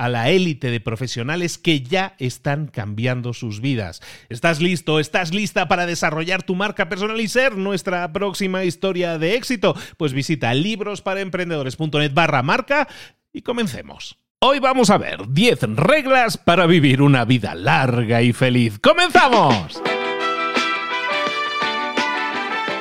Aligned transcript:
a 0.00 0.08
la 0.08 0.30
élite 0.30 0.70
de 0.70 0.80
profesionales 0.80 1.58
que 1.58 1.82
ya 1.82 2.14
están 2.18 2.68
cambiando 2.68 3.34
sus 3.34 3.60
vidas. 3.60 4.00
¿Estás 4.30 4.62
listo? 4.62 4.98
¿Estás 4.98 5.34
lista 5.34 5.68
para 5.68 5.84
desarrollar 5.84 6.42
tu 6.42 6.54
marca 6.54 6.88
personal 6.88 7.20
y 7.20 7.28
ser 7.28 7.58
nuestra 7.58 8.10
próxima 8.10 8.64
historia 8.64 9.18
de 9.18 9.34
éxito? 9.34 9.76
Pues 9.98 10.14
visita 10.14 10.54
librosparaemprendedores.net 10.54 12.14
barra 12.14 12.42
marca 12.42 12.88
y 13.30 13.42
comencemos. 13.42 14.16
Hoy 14.40 14.58
vamos 14.58 14.88
a 14.88 14.96
ver 14.96 15.28
10 15.28 15.76
reglas 15.76 16.38
para 16.38 16.64
vivir 16.64 17.02
una 17.02 17.26
vida 17.26 17.54
larga 17.54 18.22
y 18.22 18.32
feliz. 18.32 18.78
¡Comenzamos! 18.78 19.82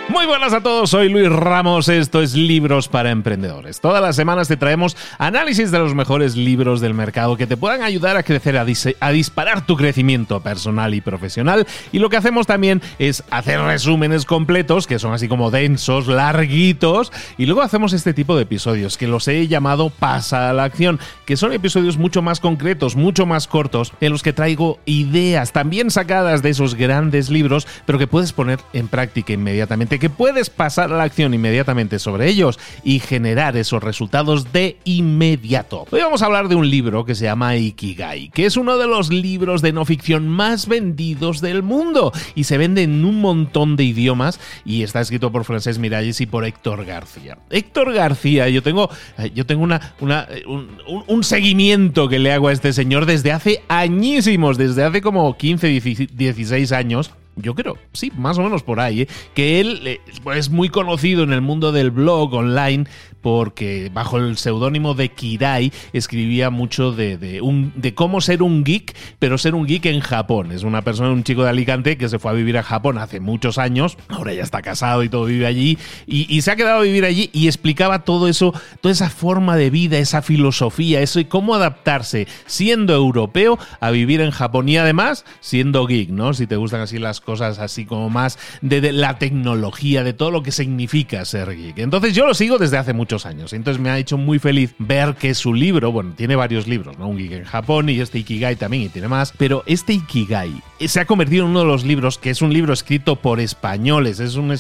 Muy 0.10 0.26
buenas 0.26 0.54
a 0.54 0.62
todos, 0.62 0.90
soy 0.90 1.08
Luis 1.08 1.30
Ramos, 1.30 1.88
esto 1.88 2.24
es 2.24 2.34
Libros 2.34 2.88
para 2.88 3.12
Emprendedores. 3.12 3.80
Todas 3.80 4.02
las 4.02 4.16
semanas 4.16 4.48
te 4.48 4.58
traemos 4.58 4.98
análisis 5.20 5.70
de 5.70 5.78
los 5.78 5.94
mejores 5.94 6.36
libros 6.36 6.82
del 6.82 6.96
mercado 6.96 7.38
que 7.38 7.46
te 7.46 7.58
puedan 7.58 7.84
ayudar 7.84 8.18
a 8.18 8.24
crecer, 8.24 8.58
a, 8.58 9.12
disparar 9.12 9.68
tu 9.68 9.78
crecimiento 9.78 10.40
personal 10.42 10.96
y 10.96 11.02
profesional. 11.02 11.68
Y 11.92 12.00
lo 12.00 12.10
que 12.10 12.18
hacemos 12.18 12.48
también 12.48 12.82
es 12.98 13.24
hacer 13.30 13.62
resúmenes 13.62 14.26
completos, 14.26 14.88
que 14.88 14.98
son 14.98 15.14
así 15.14 15.28
como 15.28 15.52
densos, 15.52 16.08
larguitos, 16.08 17.12
y 17.38 17.46
luego 17.46 17.62
hacemos 17.62 17.94
este 17.94 18.16
tipo 18.16 18.36
de 18.36 18.44
episodios, 18.44 18.98
que 18.98 19.08
los 19.08 19.28
he 19.28 19.48
llamado 19.48 19.92
Pasa 19.92 20.50
a 20.50 20.54
la 20.54 20.64
acción, 20.64 21.00
que 21.26 21.38
son 21.38 21.54
episodios 21.54 21.98
mucho 21.98 22.24
más 22.24 22.40
concretos, 22.40 22.96
mucho 22.96 23.28
más 23.28 23.48
cortos, 23.48 23.94
en 24.02 24.12
los 24.12 24.24
que 24.24 24.34
traigo 24.34 24.80
ideas 24.86 25.52
también 25.52 25.92
sacadas 25.92 26.42
de 26.42 26.50
esos 26.50 26.74
grandes 26.74 27.30
libros, 27.30 27.68
pero 27.86 28.00
que 28.00 28.08
puedes 28.08 28.34
poner 28.34 28.60
en 28.74 28.88
práctica 28.88 29.34
inmediatamente 29.34 29.99
que 30.00 30.10
puedes 30.10 30.50
pasar 30.50 30.92
a 30.92 30.98
la 30.98 31.04
acción 31.04 31.34
inmediatamente 31.34 32.00
sobre 32.00 32.28
ellos 32.28 32.60
y 32.84 33.00
generar 33.00 33.58
esos 33.58 33.84
resultados 33.84 34.52
de 34.52 34.78
inmediato. 34.86 35.86
Hoy 35.92 36.02
vamos 36.02 36.22
a 36.22 36.26
hablar 36.26 36.48
de 36.48 36.56
un 36.56 36.70
libro 36.70 37.06
que 37.06 37.16
se 37.16 37.26
llama 37.26 37.56
Ikigai, 37.56 38.30
que 38.30 38.46
es 38.46 38.58
uno 38.58 38.78
de 38.78 38.88
los 38.88 39.12
libros 39.12 39.62
de 39.62 39.74
no 39.74 39.86
ficción 39.86 40.28
más 40.28 40.68
vendidos 40.68 41.42
del 41.42 41.64
mundo 41.64 42.12
y 42.36 42.46
se 42.46 42.58
vende 42.58 42.84
en 42.84 43.06
un 43.06 43.22
montón 43.22 43.76
de 43.76 43.84
idiomas 43.84 44.40
y 44.66 44.84
está 44.84 45.02
escrito 45.02 45.32
por 45.32 45.46
Francés 45.46 45.80
Miralles 45.80 46.22
y 46.22 46.26
por 46.26 46.46
Héctor 46.46 46.86
García. 46.86 47.38
Héctor 47.50 47.94
García, 47.94 48.50
yo 48.50 48.64
tengo, 48.64 48.90
eh, 49.18 49.32
yo 49.36 49.46
tengo 49.46 49.64
una, 49.64 50.28
eh, 50.30 50.44
un, 50.48 50.78
un 51.08 51.24
seguimiento 51.24 52.08
que 52.08 52.20
le 52.20 52.32
hago 52.32 52.48
a 52.48 52.54
este 52.54 52.74
señor 52.74 53.06
desde 53.06 53.32
hace 53.32 53.64
añísimos, 53.68 54.58
desde 54.58 54.84
hace 54.84 55.02
como 55.02 55.36
15, 55.38 55.68
16 55.70 56.72
años 56.72 57.12
yo 57.42 57.56
creo, 57.56 57.78
sí, 57.94 58.12
más 58.18 58.38
o 58.38 58.44
menos 58.44 58.64
por 58.64 58.80
ahí, 58.80 59.02
¿eh? 59.02 59.08
que 59.34 59.60
él 59.60 59.82
eh, 59.86 60.02
es 60.36 60.50
muy 60.50 60.70
conocido 60.70 61.24
en 61.24 61.34
el 61.34 61.42
mundo 61.42 61.72
del 61.72 61.92
blog 61.92 62.34
online 62.34 62.86
porque 63.22 63.92
bajo 63.94 64.18
el 64.18 64.38
seudónimo 64.38 64.94
de 64.94 65.10
Kirai 65.10 65.72
escribía 65.94 66.50
mucho 66.50 66.92
de, 66.92 67.42
un, 67.42 67.74
de 67.76 67.94
cómo 67.94 68.22
ser 68.22 68.44
un 68.44 68.64
geek, 68.64 68.96
pero 69.20 69.38
ser 69.38 69.56
un 69.56 69.66
geek 69.66 69.86
en 69.88 70.00
Japón. 70.00 70.52
Es 70.52 70.64
una 70.64 70.84
persona, 70.84 71.12
un 71.12 71.24
chico 71.24 71.44
de 71.44 71.50
Alicante 71.50 71.98
que 71.98 72.10
se 72.10 72.20
fue 72.20 72.32
a 72.32 72.34
vivir 72.34 72.58
a 72.58 72.64
Japón 72.64 72.98
hace 72.98 73.20
muchos 73.20 73.58
años, 73.58 73.98
ahora 74.08 74.34
ya 74.34 74.44
está 74.44 74.62
casado 74.62 75.04
y 75.04 75.10
todo 75.10 75.26
vive 75.26 75.46
allí, 75.46 75.78
y, 76.06 76.40
se 76.42 76.52
ha 76.52 76.56
quedado 76.56 76.80
a 76.80 76.84
vivir 76.84 77.04
allí 77.04 77.30
y 77.34 77.48
explicaba 77.48 78.06
todo 78.06 78.28
eso, 78.28 78.54
toda 78.82 78.94
esa 78.94 79.10
forma 79.10 79.58
de 79.58 79.70
vida, 79.70 79.98
esa 79.98 80.22
filosofía, 80.22 81.02
eso 81.02 81.20
y 81.20 81.26
cómo 81.26 81.54
adaptarse 81.54 82.28
siendo 82.46 82.94
europeo 82.94 83.60
a 83.82 83.92
vivir 83.92 84.22
en 84.22 84.32
Japón 84.32 84.70
y 84.70 84.78
además 84.78 85.26
siendo 85.42 85.86
geek, 85.86 86.10
¿no? 86.10 86.34
Si 86.34 86.48
te 86.48 86.56
gustan 86.56 86.82
así 86.82 86.98
las 86.98 87.20
cosas 87.20 87.60
así 87.60 87.86
como 87.86 88.10
más 88.10 88.40
de, 88.62 88.92
la 88.94 89.20
tecnología, 89.20 90.04
de 90.04 90.14
todo 90.14 90.32
lo 90.32 90.44
que 90.44 90.52
significa 90.52 91.26
ser 91.26 91.56
geek. 91.56 91.80
Entonces 91.80 92.14
yo 92.14 92.26
lo 92.26 92.34
sigo 92.34 92.58
desde 92.58 92.78
hace 92.78 92.94
muchos 93.10 93.26
años. 93.26 93.54
Entonces 93.54 93.82
me 93.82 93.90
ha 93.90 93.98
hecho 93.98 94.20
muy 94.20 94.38
feliz 94.38 94.76
ver 94.78 95.16
que 95.16 95.34
su 95.34 95.52
libro, 95.52 95.92
bueno, 95.92 96.14
tiene 96.16 96.36
varios 96.36 96.68
libros, 96.68 96.96
¿no? 97.00 97.08
Un 97.08 97.18
geek 97.18 97.32
en 97.32 97.44
Japón 97.44 97.90
y 97.90 98.00
este 98.00 98.20
Ikigai 98.20 98.56
también 98.56 98.84
y 98.84 98.90
tiene 98.90 99.08
más, 99.08 99.34
pero 99.36 99.64
este 99.66 99.94
Ikigai 99.94 100.62
se 100.80 101.00
ha 101.00 101.06
convertido 101.06 101.46
en 101.46 101.50
uno 101.50 101.62
de 101.62 101.66
los 101.66 101.84
libros 101.84 102.20
que 102.20 102.30
es 102.30 102.44
un 102.44 102.54
libro 102.54 102.72
escrito 102.72 103.16
por 103.16 103.40
españoles, 103.40 104.20
es 104.20 104.36
un, 104.36 104.56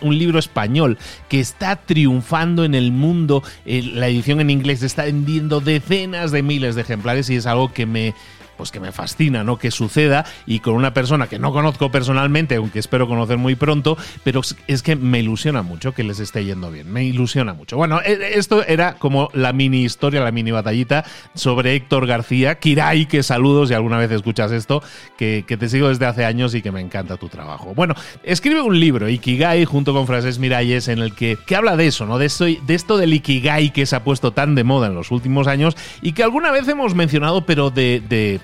un, 0.00 0.18
libro 0.18 0.38
español 0.38 0.96
que 1.28 1.40
está 1.40 1.74
triunfando 1.74 2.64
en 2.64 2.76
el 2.76 2.92
mundo. 2.92 3.42
Eh, 3.66 3.82
la 3.82 4.06
edición 4.06 4.40
en 4.40 4.50
inglés 4.50 4.84
está 4.84 5.02
vendiendo 5.02 5.60
decenas 5.60 6.30
de 6.30 6.44
miles 6.44 6.76
de 6.76 6.82
ejemplares 6.82 7.28
y 7.30 7.34
es 7.34 7.46
algo 7.46 7.72
que 7.72 7.84
me 7.84 8.14
pues 8.58 8.70
que 8.72 8.80
me 8.80 8.92
fascina, 8.92 9.44
¿no? 9.44 9.56
Que 9.56 9.70
suceda 9.70 10.26
y 10.44 10.58
con 10.58 10.74
una 10.74 10.92
persona 10.92 11.28
que 11.28 11.38
no 11.38 11.52
conozco 11.52 11.90
personalmente, 11.90 12.56
aunque 12.56 12.80
espero 12.80 13.06
conocer 13.06 13.38
muy 13.38 13.54
pronto, 13.54 13.96
pero 14.24 14.42
es 14.66 14.82
que 14.82 14.96
me 14.96 15.20
ilusiona 15.20 15.62
mucho 15.62 15.94
que 15.94 16.02
les 16.02 16.18
esté 16.18 16.44
yendo 16.44 16.70
bien, 16.70 16.92
me 16.92 17.04
ilusiona 17.04 17.54
mucho. 17.54 17.76
Bueno, 17.76 18.00
e, 18.04 18.34
esto 18.34 18.64
era 18.66 18.94
como 18.94 19.30
la 19.32 19.52
mini 19.52 19.84
historia, 19.84 20.20
la 20.20 20.32
mini 20.32 20.50
batallita 20.50 21.04
sobre 21.34 21.74
Héctor 21.74 22.06
García, 22.06 22.58
Kirai, 22.58 23.06
que 23.06 23.22
saludos 23.22 23.70
y 23.70 23.74
alguna 23.74 23.96
vez 23.96 24.10
escuchas 24.10 24.50
esto, 24.50 24.82
que, 25.16 25.44
te 25.48 25.68
sigo 25.68 25.88
desde 25.88 26.06
hace 26.06 26.24
años 26.24 26.54
y 26.54 26.62
que 26.62 26.72
me 26.72 26.80
encanta 26.80 27.16
tu 27.16 27.28
trabajo. 27.28 27.74
Bueno, 27.74 27.94
escribe 28.24 28.60
un 28.60 28.78
libro, 28.78 29.08
Ikigai, 29.08 29.64
junto 29.64 29.92
con 29.94 30.06
Frases 30.06 30.38
Miralles, 30.38 30.88
en 30.88 30.98
el 30.98 31.14
que, 31.14 31.38
que 31.46 31.56
habla 31.56 31.76
de 31.76 31.86
eso, 31.86 32.06
¿no? 32.06 32.18
De 32.18 32.26
esto, 32.26 32.44
de 32.44 32.74
esto 32.74 32.96
del 32.96 33.14
Ikigai 33.14 33.72
que 33.72 33.86
se 33.86 33.94
ha 33.96 34.04
puesto 34.04 34.32
tan 34.32 34.54
de 34.56 34.64
moda 34.64 34.88
en 34.88 34.94
los 34.94 35.12
últimos 35.12 35.46
años 35.46 35.76
y 36.02 36.12
que 36.12 36.24
alguna 36.24 36.50
vez 36.50 36.66
hemos 36.66 36.94
mencionado, 36.94 37.46
pero 37.46 37.70
de 37.70 38.40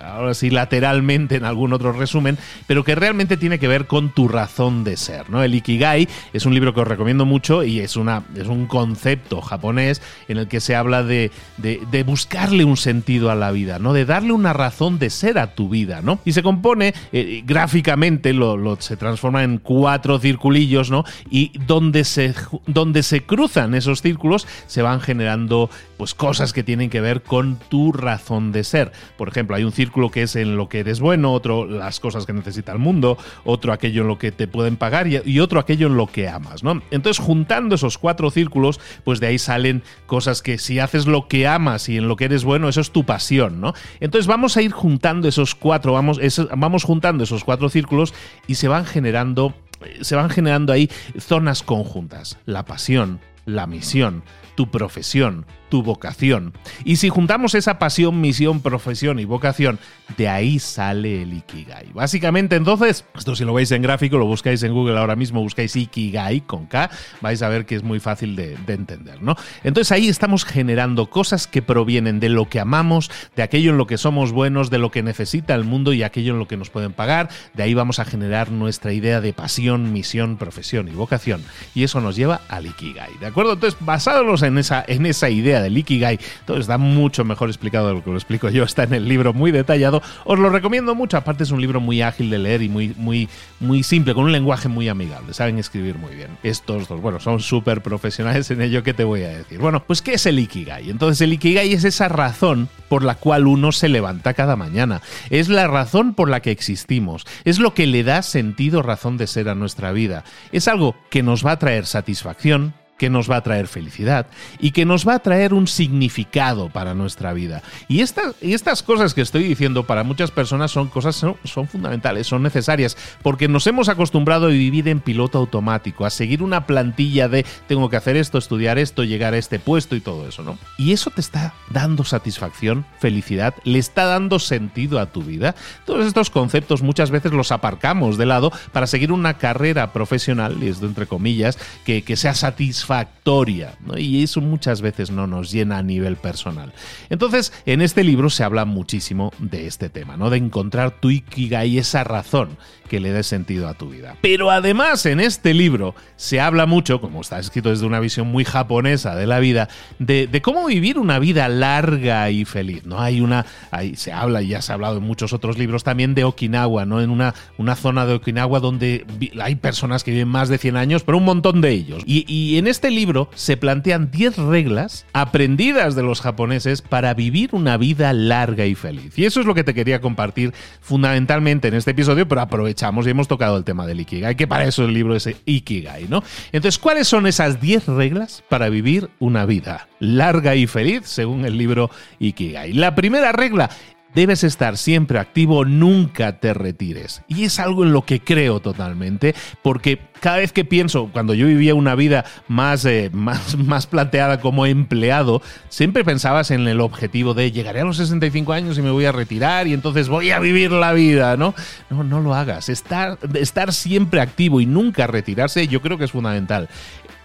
ahora 0.00 0.34
sí 0.34 0.50
lateralmente 0.50 1.36
en 1.36 1.44
algún 1.44 1.72
otro 1.72 1.92
resumen, 1.92 2.38
pero 2.66 2.84
que 2.84 2.94
realmente 2.94 3.36
tiene 3.36 3.58
que 3.58 3.68
ver 3.68 3.86
con 3.86 4.10
tu 4.10 4.28
razón 4.28 4.84
de 4.84 4.96
ser. 4.96 5.30
¿no? 5.30 5.42
El 5.42 5.54
Ikigai 5.54 6.08
es 6.32 6.46
un 6.46 6.54
libro 6.54 6.74
que 6.74 6.80
os 6.80 6.88
recomiendo 6.88 7.24
mucho 7.24 7.62
y 7.62 7.80
es, 7.80 7.96
una, 7.96 8.24
es 8.36 8.46
un 8.46 8.66
concepto 8.66 9.40
japonés 9.40 10.02
en 10.28 10.38
el 10.38 10.48
que 10.48 10.60
se 10.60 10.74
habla 10.74 11.02
de, 11.02 11.30
de, 11.58 12.02
buscarle 12.02 12.64
un 12.64 12.76
sentido 12.76 13.30
a 13.30 13.34
la 13.34 13.50
vida, 13.52 13.78
¿no? 13.78 13.92
de 13.92 14.04
darle 14.04 14.32
una 14.32 14.52
razón 14.52 14.98
de 14.98 15.10
ser 15.10 15.38
a 15.38 15.54
tu 15.54 15.68
vida. 15.68 16.00
¿no? 16.02 16.18
Y 16.24 16.32
se 16.32 16.42
compone 16.42 16.94
eh, 17.12 17.42
gráficamente, 17.44 18.32
lo, 18.32 18.80
se 18.80 18.96
transforma 18.96 19.44
en 19.44 19.58
cuatro 19.58 20.18
circulillos 20.18 20.90
¿no? 20.90 21.04
y 21.30 21.52
donde 21.66 22.04
se, 22.04 22.34
donde 22.66 23.02
se 23.02 23.22
cruzan 23.22 23.74
esos 23.74 24.02
círculos 24.02 24.46
se 24.66 24.82
van 24.82 25.00
generando 25.00 25.70
pues, 25.96 26.14
cosas 26.14 26.52
que 26.52 26.62
tienen 26.62 26.90
que 26.90 27.00
ver 27.00 27.22
con 27.22 27.58
tu 27.68 27.92
razón 27.92 28.52
de 28.52 28.64
ser. 28.64 28.92
Por 29.16 29.28
ejemplo, 29.28 29.39
Hay 29.50 29.64
un 29.64 29.72
círculo 29.72 30.10
que 30.10 30.22
es 30.22 30.36
en 30.36 30.56
lo 30.56 30.68
que 30.68 30.80
eres 30.80 31.00
bueno, 31.00 31.32
otro 31.32 31.66
las 31.66 32.00
cosas 32.00 32.26
que 32.26 32.32
necesita 32.32 32.72
el 32.72 32.78
mundo, 32.78 33.18
otro 33.44 33.72
aquello 33.72 34.02
en 34.02 34.08
lo 34.08 34.18
que 34.18 34.32
te 34.32 34.48
pueden 34.48 34.76
pagar 34.76 35.06
y, 35.06 35.40
otro 35.40 35.60
aquello 35.60 35.86
en 35.86 35.96
lo 35.96 36.06
que 36.06 36.28
amas, 36.28 36.62
¿no? 36.62 36.82
Entonces, 36.90 37.22
juntando 37.22 37.74
esos 37.74 37.98
cuatro 37.98 38.30
círculos, 38.30 38.80
pues 39.04 39.20
de 39.20 39.28
ahí 39.28 39.38
salen 39.38 39.82
cosas 40.06 40.42
que 40.42 40.58
si 40.58 40.78
haces 40.78 41.06
lo 41.06 41.28
que 41.28 41.46
amas 41.46 41.88
y 41.88 41.96
en 41.96 42.08
lo 42.08 42.16
que 42.16 42.26
eres 42.26 42.44
bueno, 42.44 42.68
eso 42.68 42.80
es 42.80 42.90
tu 42.90 43.04
pasión, 43.04 43.60
¿no? 43.60 43.74
Entonces 44.00 44.26
vamos 44.26 44.56
a 44.56 44.62
ir 44.62 44.72
juntando 44.72 45.28
esos 45.28 45.54
cuatro, 45.54 45.92
vamos, 45.92 46.20
vamos 46.56 46.84
juntando 46.84 47.24
esos 47.24 47.44
cuatro 47.44 47.68
círculos 47.68 48.14
y 48.46 48.56
se 48.56 48.68
van 48.68 48.84
generando 48.84 49.54
se 50.02 50.14
van 50.14 50.30
generando 50.30 50.72
ahí 50.72 50.90
zonas 51.18 51.62
conjuntas. 51.62 52.38
La 52.44 52.64
pasión, 52.64 53.20
la 53.46 53.66
misión, 53.66 54.22
tu 54.54 54.70
profesión, 54.70 55.46
tu 55.70 55.82
vocación. 55.82 56.52
Y 56.84 56.96
si 56.96 57.08
juntamos 57.08 57.54
esa 57.54 57.78
pasión, 57.78 58.20
misión, 58.20 58.60
profesión 58.60 59.18
y 59.18 59.24
vocación, 59.24 59.78
de 60.18 60.28
ahí 60.28 60.58
sale 60.58 61.22
el 61.22 61.32
Ikigai. 61.32 61.92
Básicamente, 61.94 62.56
entonces, 62.56 63.04
esto 63.16 63.34
si 63.34 63.44
lo 63.44 63.54
veis 63.54 63.70
en 63.70 63.80
gráfico, 63.80 64.18
lo 64.18 64.26
buscáis 64.26 64.62
en 64.62 64.74
Google 64.74 64.98
ahora 64.98 65.16
mismo, 65.16 65.40
buscáis 65.40 65.74
Ikigai 65.76 66.42
con 66.42 66.66
K, 66.66 66.90
vais 67.22 67.40
a 67.40 67.48
ver 67.48 67.64
que 67.64 67.76
es 67.76 67.82
muy 67.82 68.00
fácil 68.00 68.36
de, 68.36 68.58
entender, 68.66 69.22
¿no? 69.22 69.36
Entonces 69.64 69.90
ahí 69.92 70.08
estamos 70.08 70.44
generando 70.44 71.06
cosas 71.10 71.46
que 71.46 71.62
provienen 71.62 72.20
de 72.20 72.28
lo 72.28 72.48
que 72.48 72.60
amamos, 72.60 73.10
de 73.34 73.42
aquello 73.42 73.70
en 73.70 73.78
lo 73.78 73.86
que 73.86 73.98
somos 73.98 74.32
buenos, 74.32 74.70
de 74.70 74.78
lo 74.78 74.90
que 74.90 75.02
necesita 75.02 75.54
el 75.54 75.64
mundo 75.64 75.92
y 75.92 76.02
aquello 76.02 76.32
en 76.34 76.38
lo 76.38 76.46
que 76.46 76.56
nos 76.56 76.70
pueden 76.70 76.92
pagar. 76.92 77.28
De 77.54 77.62
ahí 77.62 77.74
vamos 77.74 77.98
a 77.98 78.04
generar 78.04 78.50
nuestra 78.50 78.92
idea 78.92 79.20
de 79.20 79.32
pasión, 79.32 79.92
misión, 79.92 80.36
profesión 80.36 80.88
y 80.88 80.92
vocación. 80.92 81.42
Y 81.74 81.84
eso 81.84 82.00
nos 82.00 82.16
lleva 82.16 82.40
al 82.48 82.66
Ikigai, 82.66 83.10
¿de 83.20 83.26
acuerdo? 83.26 83.54
Entonces, 83.54 83.78
basados 83.80 84.42
en 84.42 84.58
esa, 84.58 84.84
en 84.86 85.06
esa 85.06 85.30
idea 85.30 85.59
del 85.60 85.76
Ikigai. 85.76 86.18
Todo 86.46 86.58
está 86.58 86.78
mucho 86.78 87.24
mejor 87.24 87.48
explicado 87.48 87.88
de 87.88 87.94
lo 87.94 88.04
que 88.04 88.10
lo 88.10 88.16
explico 88.16 88.48
yo. 88.48 88.64
Está 88.64 88.84
en 88.84 88.94
el 88.94 89.08
libro 89.08 89.32
muy 89.32 89.50
detallado. 89.50 90.02
Os 90.24 90.38
lo 90.38 90.50
recomiendo 90.50 90.94
mucho. 90.94 91.16
Aparte 91.16 91.44
es 91.44 91.50
un 91.50 91.60
libro 91.60 91.80
muy 91.80 92.02
ágil 92.02 92.30
de 92.30 92.38
leer 92.38 92.62
y 92.62 92.68
muy, 92.68 92.94
muy, 92.96 93.28
muy 93.58 93.82
simple, 93.82 94.14
con 94.14 94.24
un 94.24 94.32
lenguaje 94.32 94.68
muy 94.68 94.88
amigable. 94.88 95.34
Saben 95.34 95.58
escribir 95.58 95.96
muy 95.96 96.14
bien. 96.14 96.38
Estos 96.42 96.88
dos, 96.88 97.00
bueno, 97.00 97.20
son 97.20 97.40
súper 97.40 97.82
profesionales 97.82 98.50
en 98.50 98.62
ello. 98.62 98.82
¿Qué 98.82 98.94
te 98.94 99.04
voy 99.04 99.22
a 99.22 99.28
decir? 99.28 99.58
Bueno, 99.58 99.84
pues 99.86 100.02
¿qué 100.02 100.14
es 100.14 100.26
el 100.26 100.38
Ikigai? 100.38 100.90
Entonces 100.90 101.20
el 101.20 101.32
Ikigai 101.32 101.72
es 101.72 101.84
esa 101.84 102.08
razón 102.08 102.68
por 102.88 103.04
la 103.04 103.14
cual 103.14 103.46
uno 103.46 103.72
se 103.72 103.88
levanta 103.88 104.34
cada 104.34 104.56
mañana. 104.56 105.00
Es 105.30 105.48
la 105.48 105.66
razón 105.66 106.14
por 106.14 106.28
la 106.28 106.40
que 106.40 106.50
existimos. 106.50 107.26
Es 107.44 107.58
lo 107.58 107.74
que 107.74 107.86
le 107.86 108.02
da 108.02 108.22
sentido, 108.22 108.82
razón 108.82 109.16
de 109.16 109.26
ser 109.26 109.48
a 109.48 109.54
nuestra 109.54 109.92
vida. 109.92 110.24
Es 110.52 110.68
algo 110.68 110.96
que 111.10 111.22
nos 111.22 111.44
va 111.44 111.52
a 111.52 111.58
traer 111.58 111.86
satisfacción, 111.86 112.74
que 113.00 113.08
nos 113.08 113.30
va 113.30 113.36
a 113.36 113.42
traer 113.42 113.66
felicidad 113.66 114.26
y 114.58 114.72
que 114.72 114.84
nos 114.84 115.08
va 115.08 115.14
a 115.14 115.18
traer 115.20 115.54
un 115.54 115.66
significado 115.66 116.68
para 116.68 116.92
nuestra 116.92 117.32
vida. 117.32 117.62
Y, 117.88 118.02
estas 118.02 118.34
y 118.42 118.52
estas 118.52 118.82
cosas 118.82 119.14
que 119.14 119.22
estoy 119.22 119.42
diciendo 119.42 119.84
para 119.84 120.04
muchas 120.04 120.30
personas 120.30 120.70
son 120.70 120.88
cosas 120.88 121.16
son, 121.16 121.36
son 121.44 121.66
fundamentales, 121.66 122.26
son 122.26 122.42
necesarias, 122.42 122.98
porque 123.22 123.48
nos 123.48 123.66
hemos 123.66 123.88
acostumbrado 123.88 124.48
a 124.48 124.50
vivir 124.50 124.86
en 124.86 125.00
piloto 125.00 125.38
automático, 125.38 126.04
a 126.04 126.10
seguir 126.10 126.42
una 126.42 126.66
plantilla 126.66 127.30
de 127.30 127.46
tengo 127.66 127.88
que 127.88 127.96
hacer 127.96 128.18
esto, 128.18 128.36
estudiar 128.36 128.76
esto, 128.76 129.02
llegar 129.02 129.32
a 129.32 129.38
este 129.38 129.58
puesto 129.58 129.96
y 129.96 130.02
todo 130.02 130.28
eso, 130.28 130.42
¿no? 130.42 130.58
Y 130.76 130.92
eso 130.92 131.08
te 131.08 131.22
está 131.22 131.54
dando 131.70 132.04
satisfacción, 132.04 132.84
felicidad, 132.98 133.54
le 133.64 133.78
está 133.78 134.04
dando 134.04 134.38
sentido 134.38 135.00
a 135.00 135.06
tu 135.06 135.22
vida. 135.22 135.54
Todos 135.86 136.04
estos 136.04 136.28
conceptos 136.28 136.82
muchas 136.82 137.10
veces 137.10 137.32
los 137.32 137.50
aparcamos 137.50 138.18
de 138.18 138.26
lado 138.26 138.52
para 138.72 138.86
seguir 138.86 139.10
una 139.10 139.38
carrera 139.38 139.90
profesional, 139.94 140.62
y 140.62 140.68
esto 140.68 140.84
entre 140.84 141.06
comillas, 141.06 141.56
que, 141.86 142.02
que 142.02 142.16
sea 142.16 142.34
satisfactoria 142.34 142.89
satisfactoria, 142.90 143.74
y 143.96 144.22
eso 144.22 144.40
muchas 144.40 144.80
veces 144.80 145.10
no 145.10 145.26
nos 145.26 145.52
llena 145.52 145.78
a 145.78 145.82
nivel 145.82 146.16
personal. 146.16 146.72
Entonces, 147.08 147.52
en 147.66 147.80
este 147.82 148.02
libro 148.02 148.30
se 148.30 148.42
habla 148.42 148.64
muchísimo 148.64 149.32
de 149.38 149.66
este 149.66 149.88
tema, 149.88 150.16
¿no? 150.16 150.30
de 150.30 150.38
encontrar 150.38 151.00
tu 151.00 151.10
ikigai, 151.10 151.78
esa 151.78 152.02
razón 152.04 152.56
que 152.88 152.98
le 152.98 153.12
dé 153.12 153.22
sentido 153.22 153.68
a 153.68 153.74
tu 153.74 153.90
vida. 153.90 154.16
Pero 154.20 154.50
además 154.50 155.06
en 155.06 155.20
este 155.20 155.54
libro 155.54 155.94
se 156.16 156.40
habla 156.40 156.66
mucho, 156.66 157.00
como 157.00 157.20
está 157.20 157.38
escrito 157.38 157.70
desde 157.70 157.86
una 157.86 158.00
visión 158.00 158.26
muy 158.26 158.44
japonesa 158.44 159.14
de 159.14 159.28
la 159.28 159.38
vida, 159.38 159.68
de, 160.00 160.28
cómo 160.42 160.66
vivir 160.66 160.98
una 160.98 161.20
vida 161.20 161.48
larga 161.48 162.28
y 162.30 162.44
feliz. 162.44 162.84
¿no? 162.84 163.00
Hay 163.00 163.20
una, 163.20 163.46
se 163.94 164.12
habla 164.12 164.42
y 164.42 164.48
ya 164.48 164.60
se 164.60 164.72
ha 164.72 164.74
hablado 164.74 164.98
en 164.98 165.04
muchos 165.04 165.32
otros 165.32 165.56
libros 165.56 165.84
también 165.84 166.16
de 166.16 166.24
Okinawa, 166.24 166.84
¿no? 166.84 167.00
en 167.00 167.10
una, 167.10 167.34
una 167.58 167.76
zona 167.76 168.06
de 168.06 168.14
Okinawa 168.14 168.58
donde 168.58 169.06
hay 169.40 169.54
personas 169.54 170.02
que 170.02 170.10
viven 170.10 170.28
más 170.28 170.48
de 170.48 170.58
100 170.58 170.76
años, 170.76 171.04
pero 171.04 171.16
un 171.18 171.24
montón 171.24 171.60
de 171.60 171.70
ellos. 171.70 172.02
Y, 172.06 172.24
y 172.26 172.58
en 172.58 172.66
este 172.66 172.79
libro 172.88 173.28
se 173.34 173.56
plantean 173.56 174.12
10 174.12 174.36
reglas 174.38 175.04
aprendidas 175.12 175.96
de 175.96 176.04
los 176.04 176.20
japoneses 176.20 176.80
para 176.80 177.12
vivir 177.14 177.50
una 177.52 177.76
vida 177.76 178.12
larga 178.12 178.66
y 178.66 178.76
feliz. 178.76 179.18
Y 179.18 179.24
eso 179.24 179.40
es 179.40 179.46
lo 179.46 179.54
que 179.54 179.64
te 179.64 179.74
quería 179.74 180.00
compartir 180.00 180.54
fundamentalmente 180.80 181.66
en 181.66 181.74
este 181.74 181.90
episodio, 181.90 182.28
pero 182.28 182.40
aprovecha 182.40 182.90
y 183.04 183.10
hemos 183.10 183.28
tocado 183.28 183.56
el 183.56 183.64
tema 183.64 183.86
del 183.86 184.00
Ikigai, 184.00 184.36
que 184.36 184.46
para 184.46 184.64
eso 184.64 184.84
el 184.84 184.94
libro 184.94 185.16
es 185.16 185.28
Ikigai, 185.44 186.06
¿no? 186.08 186.22
Entonces, 186.52 186.78
¿cuáles 186.78 187.08
son 187.08 187.26
esas 187.26 187.60
10 187.60 187.86
reglas 187.88 188.44
para 188.48 188.68
vivir 188.68 189.10
una 189.18 189.44
vida 189.46 189.88
larga 189.98 190.54
y 190.54 190.66
feliz 190.66 191.02
según 191.04 191.44
el 191.44 191.58
libro 191.58 191.90
Ikigai? 192.20 192.72
La 192.72 192.94
primera 192.94 193.32
regla 193.32 193.70
Debes 194.14 194.42
estar 194.42 194.76
siempre 194.76 195.20
activo, 195.20 195.64
nunca 195.64 196.40
te 196.40 196.52
retires. 196.52 197.22
Y 197.28 197.44
es 197.44 197.60
algo 197.60 197.84
en 197.84 197.92
lo 197.92 198.04
que 198.04 198.18
creo 198.18 198.58
totalmente, 198.58 199.36
porque 199.62 200.00
cada 200.20 200.36
vez 200.36 200.52
que 200.52 200.64
pienso, 200.64 201.08
cuando 201.12 201.34
yo 201.34 201.46
vivía 201.46 201.74
una 201.74 201.94
vida 201.94 202.24
más, 202.48 202.84
eh, 202.84 203.10
más, 203.14 203.56
más 203.56 203.86
planteada 203.86 204.40
como 204.40 204.66
empleado, 204.66 205.42
siempre 205.68 206.04
pensabas 206.04 206.50
en 206.50 206.68
el 206.68 206.80
objetivo 206.80 207.34
de 207.34 207.50
llegaré 207.52 207.80
a 207.80 207.84
los 207.84 207.96
65 207.96 208.52
años 208.52 208.78
y 208.78 208.82
me 208.82 208.90
voy 208.90 209.06
a 209.06 209.12
retirar 209.12 209.66
y 209.66 209.72
entonces 209.72 210.08
voy 210.08 210.30
a 210.30 210.38
vivir 210.38 210.70
la 210.72 210.92
vida, 210.92 211.36
¿no? 211.36 211.54
No, 211.88 212.04
no 212.04 212.20
lo 212.20 212.34
hagas. 212.34 212.68
Estar, 212.68 213.18
estar 213.34 213.72
siempre 213.72 214.20
activo 214.20 214.60
y 214.60 214.66
nunca 214.66 215.06
retirarse, 215.06 215.66
yo 215.66 215.80
creo 215.80 215.98
que 215.98 216.04
es 216.04 216.12
fundamental 216.12 216.68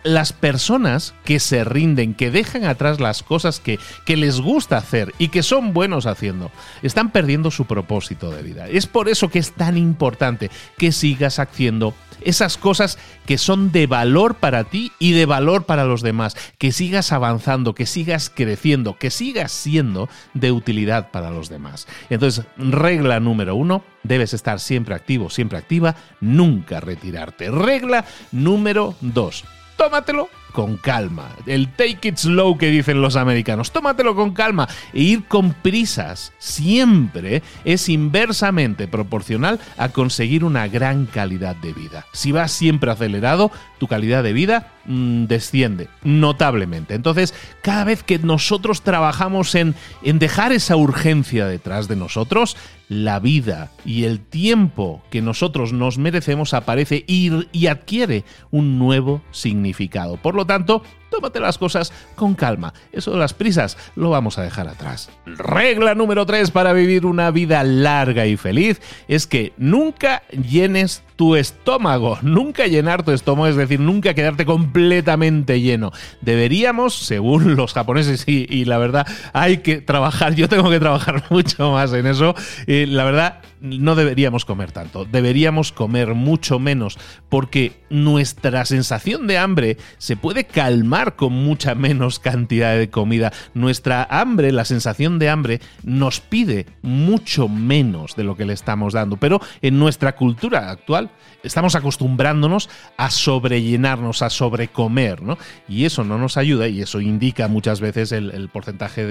las 0.06 0.34
personas 0.34 1.16
que 1.26 1.40
se 1.40 1.64
rinden, 1.64 2.14
que 2.14 2.30
dejan 2.30 2.64
atrás 2.64 3.00
las 3.00 3.24
cosas 3.24 3.60
que, 3.60 3.80
que, 4.06 4.16
les 4.16 4.40
gusta 4.40 4.78
hacer 4.78 5.14
y 5.18 5.30
que 5.30 5.42
son 5.42 5.74
buenos 5.74 6.06
haciendo, 6.06 6.52
están 6.84 7.12
perdiendo 7.12 7.50
su 7.50 7.66
propósito 7.66 8.30
de 8.30 8.44
vida. 8.44 8.68
Es 8.70 8.86
por 8.86 9.10
eso 9.10 9.30
que 9.30 9.40
es 9.40 9.52
tan 9.54 9.78
importante 9.78 10.52
que 10.78 10.92
sigas 10.92 11.40
haciendo 11.40 11.96
esas 12.22 12.58
cosas 12.58 12.98
que 13.26 13.38
son 13.38 13.72
de 13.72 13.88
valor 13.88 14.36
para 14.36 14.64
ti 14.64 14.92
y 15.00 15.14
de 15.14 15.26
valor 15.26 15.66
para 15.66 15.86
los 15.86 16.02
demás, 16.02 16.36
que 16.58 16.72
sigas 16.72 17.12
avanzando, 17.12 17.74
que 17.74 17.86
sigas 17.86 18.30
creciendo, 18.30 18.98
que 18.98 19.10
sigas 19.10 19.52
siendo 19.52 20.08
de 20.34 20.52
utilidad 20.52 21.12
para 21.12 21.32
los 21.32 21.50
demás. 21.50 21.88
Entonces, 22.10 22.46
regla 22.58 23.20
número 23.20 23.56
uno, 23.56 23.84
debes 24.04 24.34
estar 24.34 24.60
siempre 24.60 24.96
activo, 24.96 25.30
siempre 25.30 25.58
activa, 25.58 25.96
nunca 26.22 26.80
retirarte. 26.80 27.50
Regla 27.50 28.06
número 28.32 28.96
dos, 29.02 29.46
tómatelo 29.78 30.30
con 30.56 30.78
calma. 30.78 31.30
El 31.46 31.68
take 31.74 32.08
it 32.08 32.18
slow 32.18 32.58
que 32.58 32.72
dicen 32.72 33.02
los 33.02 33.18
americanos. 33.18 33.72
Tómatelo 33.72 34.16
con 34.16 34.34
calma. 34.34 34.68
E 34.94 35.02
ir 35.02 35.26
con 35.26 35.54
prisas 35.54 36.32
siempre 36.40 37.44
es 37.66 37.90
inversamente 37.90 38.88
proporcional 38.88 39.60
a 39.78 39.90
conseguir 39.90 40.46
una 40.46 40.68
gran 40.70 41.06
calidad 41.08 41.58
de 41.58 41.74
vida. 41.74 42.06
Si 42.14 42.32
vas 42.32 42.54
siempre 42.54 42.90
acelerado, 42.90 43.52
tu 43.78 43.88
calidad 43.88 44.24
de 44.24 44.32
vida 44.32 44.72
mm, 44.86 45.26
desciende 45.26 45.90
notablemente. 46.04 46.96
Entonces, 46.96 47.34
cada 47.62 47.84
vez 47.84 48.02
que 48.02 48.18
nosotros 48.18 48.82
trabajamos 48.82 49.54
en, 49.56 49.76
en 50.04 50.20
dejar 50.20 50.54
esa 50.54 50.78
urgencia 50.78 51.48
detrás 51.48 51.90
de 51.90 51.98
nosotros, 51.98 52.56
la 52.88 53.20
vida 53.20 53.72
y 53.84 54.04
el 54.04 54.20
tiempo 54.20 55.02
que 55.10 55.22
nosotros 55.22 55.74
nos 55.74 55.98
merecemos 55.98 56.54
aparece 56.54 57.04
y, 57.08 57.32
y 57.52 57.68
adquiere 57.68 58.24
un 58.52 58.78
nuevo 58.78 59.22
significado. 59.32 60.18
Por 60.18 60.36
lo 60.36 60.45
tanto, 60.46 60.84
tómate 61.10 61.40
las 61.40 61.58
cosas 61.58 61.92
con 62.16 62.36
calma. 62.36 62.74
Eso 62.92 63.12
de 63.12 63.18
las 63.18 63.34
prisas 63.34 63.78
lo 63.96 64.10
vamos 64.10 64.38
a 64.38 64.44
dejar 64.44 64.68
atrás. 64.68 65.10
Regla 65.26 65.96
número 65.96 66.26
3 66.26 66.52
para 66.52 66.74
vivir 66.74 67.06
una 67.06 67.32
vida 67.32 67.64
larga 67.64 68.26
y 68.26 68.38
feliz 68.38 68.82
es 69.08 69.28
que 69.28 69.54
nunca 69.58 70.24
llenes 70.30 71.04
tu 71.16 71.36
estómago, 71.36 72.18
nunca 72.22 72.68
llenar 72.68 73.04
tu 73.04 73.12
estómago, 73.12 73.48
es 73.48 73.56
decir, 73.56 73.80
nunca 73.80 74.14
quedarte 74.14 74.46
completamente 74.46 75.62
lleno. 75.62 75.92
Deberíamos, 76.22 76.94
según 76.94 77.56
los 77.56 77.74
japoneses, 77.74 78.24
y, 78.28 78.66
la 78.66 78.78
verdad, 78.78 79.08
hay 79.34 79.60
que 79.60 79.78
trabajar, 79.78 80.36
yo 80.36 80.50
tengo 80.50 80.70
que 80.70 80.80
trabajar 80.80 81.24
mucho 81.30 81.72
más 81.72 81.94
en 81.94 82.08
eso, 82.08 82.36
y 82.68 82.86
la 82.86 83.06
verdad, 83.06 83.42
no 83.62 83.96
deberíamos 83.96 84.46
comer 84.46 84.72
tanto, 84.72 85.06
deberíamos 85.06 85.72
comer 85.72 86.14
mucho 86.14 86.60
menos, 86.60 86.98
porque 87.30 87.84
nuestra 87.90 88.66
sensación 88.66 89.28
de 89.28 89.38
hambre 89.38 89.78
se 89.98 90.18
puede 90.18 90.46
calmar 90.46 91.16
con 91.16 91.34
mucha 91.34 91.76
menos 91.76 92.20
cantidad 92.20 92.78
de 92.78 92.90
comida. 92.90 93.32
Nuestra 93.54 94.06
hambre, 94.10 94.52
la 94.52 94.66
sensación 94.66 95.18
de 95.18 95.30
hambre, 95.30 95.62
nos 95.84 96.20
pide 96.20 96.66
mucho 96.82 97.48
menos 97.48 98.16
de 98.16 98.24
lo 98.24 98.36
que 98.36 98.46
le 98.46 98.54
estamos 98.54 98.94
dando, 98.94 99.18
pero 99.18 99.40
en 99.62 99.80
nuestra 99.80 100.16
cultura 100.16 100.70
actual 100.70 101.05
Estamos 101.44 101.76
acostumbrándonos 101.76 102.70
a 102.98 103.12
sobrellenarnos, 103.12 104.22
a 104.22 104.30
sobrecomer, 104.30 105.22
¿no? 105.22 105.38
Y 105.68 105.86
eso 105.86 106.04
no 106.04 106.18
nos 106.18 106.38
ayuda 106.38 106.68
y 106.68 106.82
eso 106.82 107.02
indica 107.02 107.48
muchas 107.48 107.80
veces 107.80 108.12
el, 108.12 108.50
porcentaje 108.50 109.06